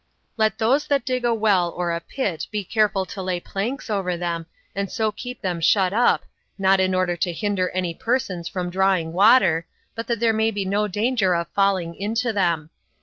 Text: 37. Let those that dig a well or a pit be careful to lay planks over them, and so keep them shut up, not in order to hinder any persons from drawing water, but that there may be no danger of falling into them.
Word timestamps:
37. 0.35 0.35
Let 0.37 0.57
those 0.57 0.87
that 0.87 1.05
dig 1.05 1.23
a 1.25 1.31
well 1.31 1.69
or 1.77 1.91
a 1.91 1.99
pit 1.99 2.47
be 2.49 2.63
careful 2.63 3.05
to 3.05 3.21
lay 3.21 3.39
planks 3.39 3.87
over 3.87 4.17
them, 4.17 4.47
and 4.73 4.91
so 4.91 5.11
keep 5.11 5.41
them 5.43 5.61
shut 5.61 5.93
up, 5.93 6.25
not 6.57 6.79
in 6.79 6.95
order 6.95 7.15
to 7.17 7.31
hinder 7.31 7.69
any 7.69 7.93
persons 7.93 8.47
from 8.47 8.71
drawing 8.71 9.13
water, 9.13 9.67
but 9.93 10.07
that 10.07 10.19
there 10.19 10.33
may 10.33 10.49
be 10.49 10.65
no 10.65 10.87
danger 10.87 11.35
of 11.35 11.49
falling 11.49 11.93
into 11.93 12.33
them. 12.33 12.71